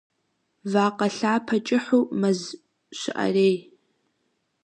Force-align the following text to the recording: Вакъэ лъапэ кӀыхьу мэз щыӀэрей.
Вакъэ 0.71 1.07
лъапэ 1.17 1.55
кӀыхьу 1.65 2.01
мэз 2.19 2.39
щыӀэрей. 2.99 3.55